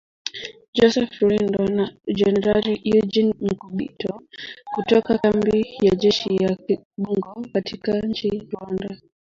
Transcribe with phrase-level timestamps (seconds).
[0.75, 1.85] Joseph Rurindo na
[2.19, 4.11] jenerali Eugene Nkubito,
[4.73, 7.33] kutoka kambi ya kijeshi ya Kibungo
[8.09, 8.89] nchini Rwanda